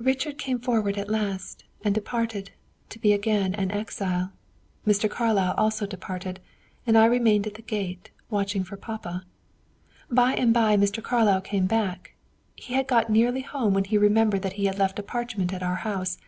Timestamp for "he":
12.66-12.74, 13.84-13.96, 14.54-14.64